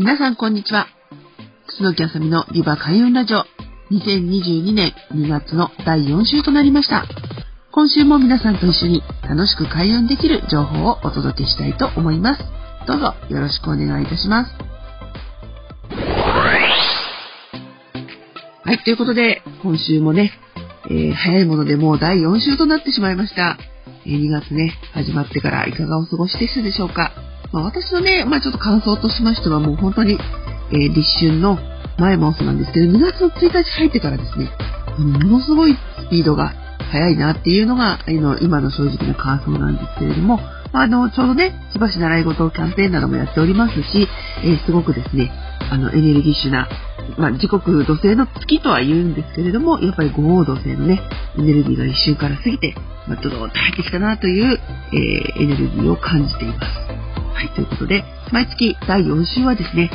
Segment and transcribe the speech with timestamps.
[0.00, 0.86] 皆さんこんにちは。
[1.66, 3.44] 楠木あさみのリバ開運ラジオ
[3.90, 7.04] 2022年2月の第4週となりました。
[7.70, 12.42] 今週も皆さんと一緒に楽しく開運できる情報をお届けしたいと思います。
[12.86, 14.50] どうぞよろしくお願いいたします。
[18.64, 20.32] はい、ということで、今週もね、
[20.88, 23.58] えー、早いものでもう第4週となってしまいました。
[24.06, 27.12] え2月ね、始まってからいかがお過ごしでしたでしょうか。
[27.52, 30.18] まあ、私のね、まあ、ちょっと感想としましてはもう本当に、
[30.72, 31.58] えー、立春の
[31.98, 34.50] 前もそうなんですけど、2月の1日入ってからですね、
[34.98, 36.54] ものすごいスピードが
[36.90, 40.40] 速いなっていうのが、あの、今の正直な感想なんですけれども、
[40.72, 44.08] あの、ちょうどね、千葉市習い事キャンペーンなどもやっておりますし、
[44.44, 45.30] えー、すごくですね、
[45.70, 46.68] あの、エネルギッシュな、
[47.18, 51.00] まあ、時刻土星の月とは言うんですけれども、やっぱり五黄土星のね、
[51.38, 52.74] エネルギーが一瞬から過ぎて、
[53.08, 54.60] まあ、ちょっと入ってきたなという、
[54.92, 56.99] えー、エネルギーを感じています。
[57.32, 59.90] はい、ということで、毎月第4週はですね、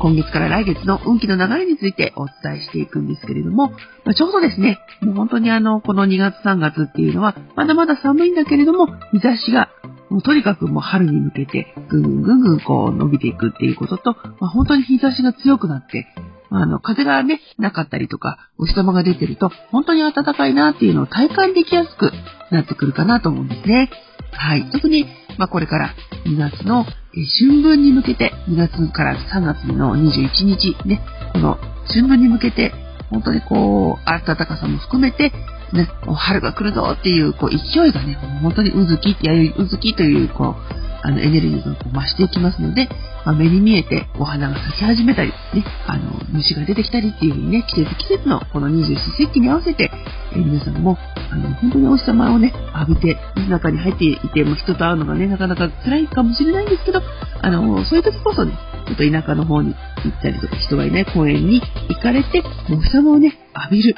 [0.00, 3.72] 今月から来月の運気の流れについてお伝えしていくんですけれども、
[4.04, 9.70] ま、ちょうどですね、もう本当にあの、この2月3月っていうのは、まだまだ寒いんだけれども、日差しが
[10.08, 16.06] もうとにかくもう春に向けてぐんぐんぐんぐんこう伸びていくっていうことと、まあ、本当に日差しが強くなって、
[16.50, 22.12] あの、風がね、なかったりとか、お日様が出てると、本当に暖かいなっていうのを体感できやすく
[22.50, 23.90] なってくるかなと思うんですね。
[24.32, 24.70] はい。
[24.70, 25.06] 特に、
[25.38, 31.00] まあ、これから2月の春分に向けて、2月から3月の21日ね、
[31.32, 32.72] この春分に向けて、
[33.10, 35.32] 本当にこう、暖かさも含めて、
[35.72, 42.88] ね、春が来るぞっていう、こう、勢いがね、本当にうずき、弥生うずきという、こう、あの、エネルギーがこう増していきますので、
[43.24, 49.90] まあ、目に見えてお花が咲き始めたり、ね、あの、虫が出てきたりっていう風にね、季節季節のこの二十四節気に合わせて、
[50.36, 50.96] え、皆さんも、
[51.30, 57.00] あの、本当にお日様をね、浴びて、中に入っていて、も人と会うのがね、なかなか辛いかもしれないんですけど、
[57.42, 58.52] あの、そういう時こそね、
[58.86, 63.94] ちょっと田舎の方に行ったりとか、人がいない公園に行かれて、お日様をね、浴びる。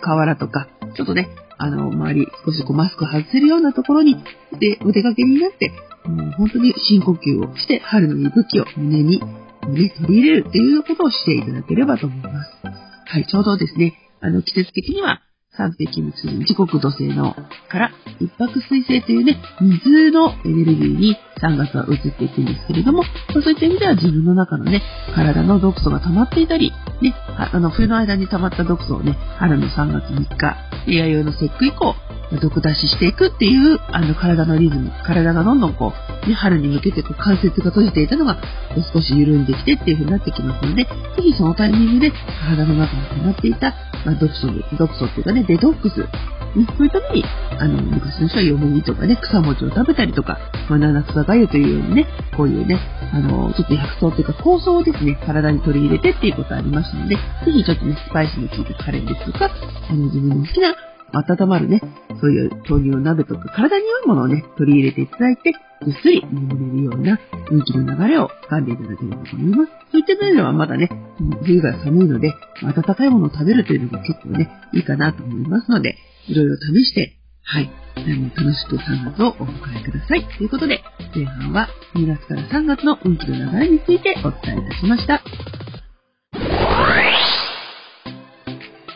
[0.00, 1.28] 河原とか、ちょっとね、
[1.58, 4.16] あの、周り少しこうマスク外せるようなところに、
[4.58, 5.72] で、お出かけになって、
[6.04, 9.20] もう本当に深呼吸をして、春の息吹を胸に、
[9.68, 12.50] ね、取り入れるっていうことをしていただければと思います。
[13.06, 15.20] はい、ちょうどですね、あの、季節的には、
[15.56, 17.34] 三匹結び時刻土星の
[17.68, 17.90] から。
[18.20, 24.82] 一泊水星というね、水のエネルギーに3月は移っていくんですけれども、そういった意味では自分の中のね、
[25.14, 26.72] 体の毒素が溜まっていたり、
[27.02, 30.56] ね、あの、冬の間に溜まった毒素をね、春の3月3日、
[30.86, 31.94] 弥生の節句以降、
[32.40, 35.92] 毒出ししていくっていう、あの、体のリズム、体がどんどんこ
[36.24, 38.38] う、ね、春に向けてこう関節が閉じていたのが、
[38.92, 40.90] 少し緩んできてっていう風になってきますので、ぜ
[41.22, 42.12] ひそのタイミングで
[42.48, 46.06] 体の中に溜まっていた、まあ、毒素、毒素っていうかね、デトックス、ね、
[46.76, 47.24] そういうために、
[47.58, 50.38] あの、昔の人はよもぎとかね、草餅を食べたりとか、
[50.68, 52.06] まあ、七草がゆというようにね、
[52.36, 52.78] こういうね、
[53.12, 57.20] あの、ちょっと薬草というか酵素をですね、体に取り入れてっていうことありますので、ぜ
[57.52, 59.50] ひちょっとね、スパイスの効いたカレーですとか、
[59.88, 60.74] あの、自分の好きな
[61.12, 61.80] 温まるね、
[62.20, 65.52] そういう豆乳鍋とか体に良いものをね、取り入れていただいて、
[65.84, 69.72] ぐっすり眠れるような人気の流れを掴んでいただければと思います。
[69.92, 70.88] そういった面ではまだね、
[71.44, 75.96] 冬が寒いので、温かいものを食べるというのが結構ね、いいかなと思いますので、
[76.26, 77.12] いろいろ試して、
[77.42, 80.24] はい、楽しく3月をお迎えください。
[80.24, 80.82] ということで、
[81.14, 85.22] 前半は2月から3月の運気の流れについてお伝えいたしました。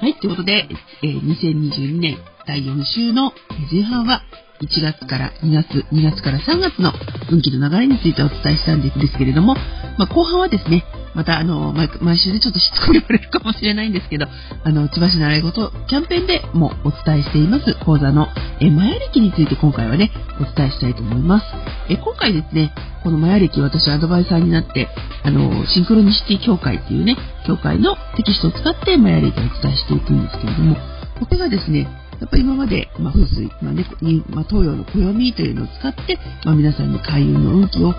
[0.01, 0.69] はい、ということで、
[1.03, 3.33] えー、2022年第4週の
[3.71, 4.23] 前半は、
[4.61, 6.93] 1月から2月、2月から3月の
[7.31, 9.55] 運気の流れについてお伝えしたんですけれども、
[9.99, 10.85] まあ、後半はですね、
[11.15, 14.27] またあの、毎週でちょっとしつこい言われるかもしれないんですけど、
[14.65, 18.29] あの、千葉市習い事キャンペーンでもお伝えしています講座の、
[18.61, 21.47] え、マヤ歴について今回はね、お伝えしたいと思います。
[21.89, 22.73] え、今回ですね、
[23.03, 24.89] このマヤ歴私アドバイザーになって、
[25.25, 27.17] あの、シンクロニシティ協会っていうね、
[27.47, 30.77] 協会のテキストを使ってマヤ歴をお伝えしていくんですけれども、
[31.19, 31.89] ここがですね、
[32.21, 33.85] やっぱり今まで、まあ、風水、まあね、
[34.29, 37.93] まあ、東洋の暦というのを使って、まあ、皆さんに開運の運気をお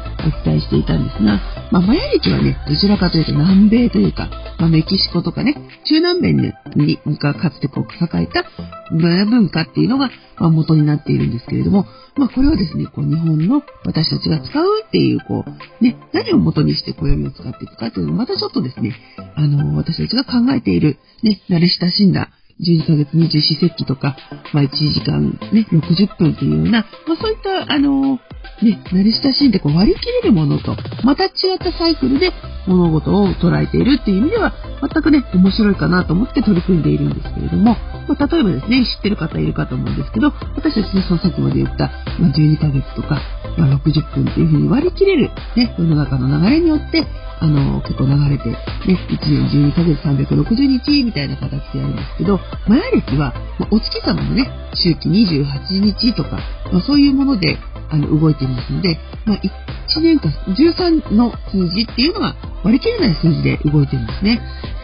[0.44, 1.40] 伝えしていたんですが、
[1.72, 4.30] まあ、マヤ歴はね、どちらかというと南米というか、
[4.60, 5.54] まあ、メキシコとかね、
[5.86, 6.34] 中南米
[6.76, 8.46] に、がかつてこう栄えた
[8.92, 18.96] マヤ文化っていうのが、まあ、元になっているんですけれども、まあ、これはですね、こう、日本の私たちが使うっていう、こう、ね、何を元にして暦を使っていくかっていうのを、またちょっとですね、
[19.36, 22.32] あの、私たちが考えている、ね、慣れ親しんだ
[22.62, 24.18] 12ヶ月二十四節気とか、
[24.54, 28.20] まあ1時間ね、60分というような、まあそういった、あの、
[28.62, 32.32] ね、慣れ親しんでこう割り切れるものと、また違ったサイクルで
[32.68, 37.78] 物事を捉えているっていう意味では、全くね、面白いかなと思って取り組んでいるんですけれども、
[38.16, 43.22] 例えばですね、知ってる方いるかと思うんですけど、私たちね、そのさっきまで言った、ま、12ヶ月とか、
[43.58, 47.06] ま、60分っていうふうに割り切れる、ね、世の中の流れによって、
[47.42, 56.40] あの、結構流れて、ね、1年12ヶ月360日みたいな形でやるんですけど、マヤ暦は、ま、お月様のね、周期28日とか、
[56.72, 57.58] まあ、そういうもので、
[57.92, 64.40] あの、動いていますので、まあ、1年間、13の数字っていうのが割り切れない数字で動いてるんですね。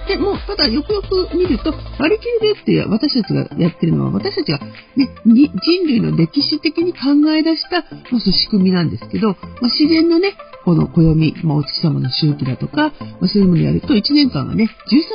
[0.07, 4.59] で、もただよくよく見ると、割り切れるっていう私たちがやってるのは、私たちが
[4.95, 6.99] ね、人類の歴史的に考
[7.31, 7.81] え出した、
[8.11, 10.35] まあ、仕組みなんですけど、まあ、自然のね、
[10.65, 12.91] この暦、まあ、お月様の周期だとか、
[13.21, 14.69] まあ、そういうものをやると1年間がね、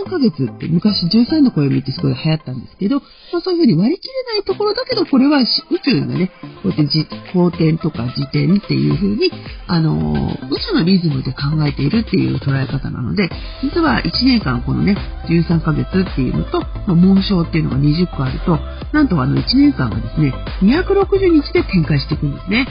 [0.06, 5.46] 13ヶ月って昔13の暦ってすごい流行ったんですけど、まあ、そういうふうに割り切れないところだけど、これは宇
[5.84, 6.30] 宙がね、
[6.62, 9.30] こうやって公転とか自転っていう風に、
[9.66, 13.30] あの、宇宙のリズムで考えているっていう捉え方なので、
[13.62, 14.96] 実は1年間このね、
[15.28, 16.62] 13ヶ月っていうのと、
[16.94, 18.58] 紋章っていうのが20個あると、
[18.92, 22.66] なんとあの1年間がですね、260日で展開していくんですね。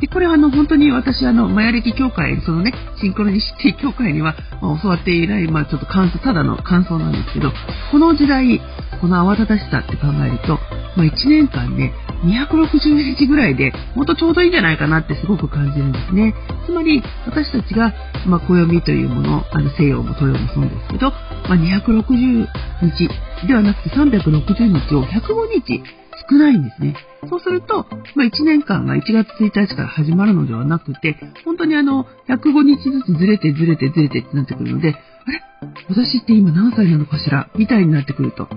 [0.00, 4.34] で、これはあの、本当に私、あの、マヤ歴協会、そのね、シンクロニシティ協会には、
[4.82, 7.52] 教わっていない、まあ、ちょっと感想、ただの感想なんですけど、
[7.90, 8.60] この時代、
[9.00, 10.58] この慌ただしさって考えると、
[10.96, 11.92] まあ、1年間ね、
[12.24, 16.34] 260日ぐらいで、もっとちょうどいいんじゃないかなってすごく感じるんですね。
[16.66, 17.92] つまり、私たちが、
[18.26, 22.46] まあ、暦というもの、あの、西洋も東洋もそうですけど、まあ、260
[22.82, 25.82] 日ではなくて360日を105日
[26.28, 26.96] 少ないんですね。
[27.28, 35.42] そうすると、まあ、1年間が1月1日から始まるのではなくて、本当にあの、105日ずつずれてずれてずれてってなってくるので、あれ？
[35.88, 37.50] 私って今何歳なのかしら？
[37.56, 38.48] みたいになってくると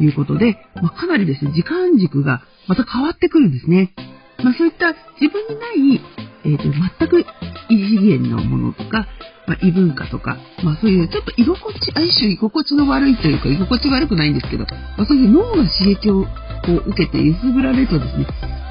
[0.00, 3.94] いうことで、まあ、かなりですね、時間軸がまた変わってくるんですね。
[4.42, 6.00] まあ、そういった自分にない、
[6.44, 6.62] えっ、ー、と、
[6.98, 7.24] 全く
[7.70, 9.08] 異次元のものとか、
[9.48, 14.66] まあ、異文化とか、まあそういうちょっと居心地、ある種居心地の悪いというか、居心地悪くないんですけど、
[14.96, 18.26] まあそういう脳が刺激をこう受けて揺すぶられるとですね、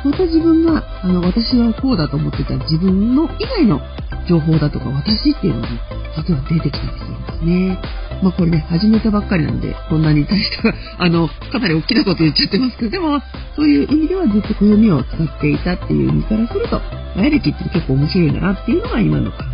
[0.06, 3.82] また自分が、あの、私はこうだと思ってた自分の以外の
[4.30, 5.68] 情報だとか私っていうのが、
[6.16, 7.82] 実は出てきたりするんですね。
[8.22, 13.20] まあこれね、始めたばっかりなので、こんなに対しては、 あの、かなり大きなこと言っちゃってますけど、でも、
[13.56, 16.82] そういう意味ではずっと暦を使っていたっていう意味からすると、
[17.16, 19.47] マヤ歴って結構面白いんだなっていうのが今の感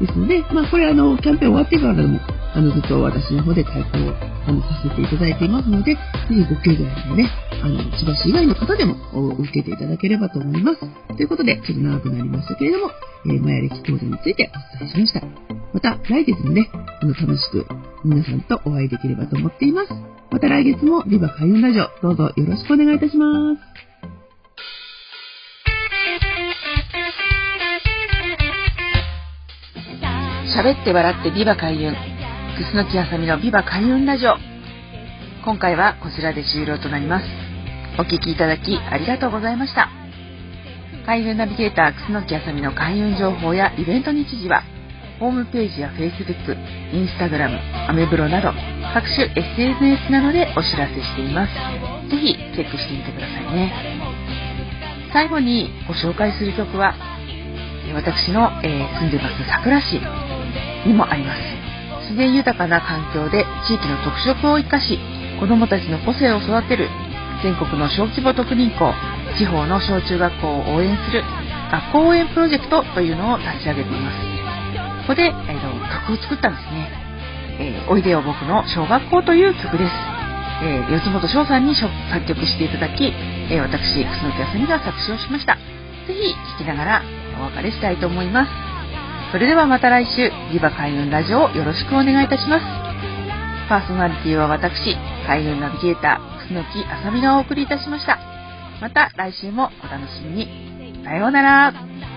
[0.00, 0.18] です。
[0.18, 2.20] ので、まあこれあの、キャンペーン終わってからでも、
[2.54, 4.14] あの、ずっと私の方で対抗を
[4.46, 7.30] あのさせていただいていますので、ぜひご経済でね、
[7.62, 8.94] あの、千葉市以外の方でも
[9.38, 10.80] 受けていただければと思います。
[11.16, 12.90] ということで、ちょっと長くなりましたけれども、
[13.26, 15.22] えー、マヤ歴講座についてお伝えしました。
[15.72, 17.66] また、来月もね、あの、楽しく
[18.04, 19.88] 皆さんとお会いできればと思っています。
[20.30, 23.95] また来月もビバ開運ラジオ、どうぞよろしくお願いいたします。
[30.56, 31.92] 喋って笑ってビバ開運。
[32.56, 34.36] 楠木あさみのビバ開運ラジオ。
[35.44, 37.26] 今回はこちらで終了となります。
[37.98, 39.90] お聴きいただきありがとうございました。
[41.04, 44.62] 開運ナビゲーター楠木あさみの開運情報やイベント日時は、
[45.20, 46.56] ホームページや Facebook、
[46.90, 48.48] Instagram、アメブロなど
[48.94, 51.52] 各種 SNS などでお知らせしています。
[52.08, 53.74] ぜひチェックしてみてくださいね。
[55.12, 56.94] 最後にご紹介する曲は、
[57.94, 60.00] 私の、えー、住んでます桜市
[60.84, 61.40] にもあります。
[62.02, 64.98] 自然豊かな環境で地域の特色を生かし
[65.40, 66.88] 子どもたちの個性を育てる
[67.42, 68.92] 全国の小規模特任校
[69.36, 71.24] 地方の小中学校を応援する
[71.70, 74.16] 学校応援プロジェクトというのを立ち上げています。
[75.02, 76.90] ここで、えー、曲を作ったんですね、
[77.58, 79.92] えー、おいでよ僕の小学校という曲です、
[80.62, 81.90] えー、四本翔さんに作
[82.26, 83.04] 曲していただき、
[83.50, 85.54] えー、私楠木あさみが作詞をしました。
[86.06, 87.02] ぜひ聴きながら
[87.40, 88.65] お別れしたいと思います。
[89.32, 92.64] それではまた来週、リバ開運ラジオをよろしくお願いいたします。
[93.68, 98.18] パーソナリティは私、海運ナビゲーター、楠木あさみがお送りいたしました。
[98.80, 101.02] また来週もお楽しみに。
[101.04, 102.15] さようなら。